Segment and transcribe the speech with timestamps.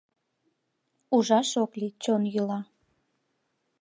[1.15, 2.59] Ужаш ок лий- чон йӱла.